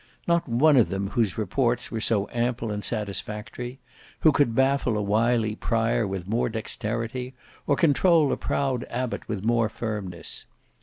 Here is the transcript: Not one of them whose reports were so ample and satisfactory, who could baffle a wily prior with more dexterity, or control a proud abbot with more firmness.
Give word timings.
Not 0.25 0.49
one 0.49 0.77
of 0.77 0.89
them 0.89 1.11
whose 1.11 1.37
reports 1.37 1.91
were 1.91 1.99
so 1.99 2.27
ample 2.31 2.71
and 2.71 2.83
satisfactory, 2.83 3.77
who 4.21 4.31
could 4.31 4.55
baffle 4.55 4.97
a 4.97 5.01
wily 5.03 5.53
prior 5.55 6.07
with 6.07 6.27
more 6.27 6.49
dexterity, 6.49 7.35
or 7.67 7.75
control 7.75 8.33
a 8.33 8.35
proud 8.37 8.83
abbot 8.89 9.29
with 9.29 9.43
more 9.43 9.69
firmness. 9.69 10.47